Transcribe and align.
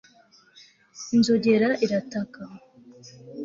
inzogera 1.15 1.69
irataka 1.85 2.41